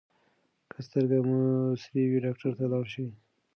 [0.71, 1.41] که سترګې مو
[1.81, 3.07] سرې وي ډاکټر ته لاړ شئ.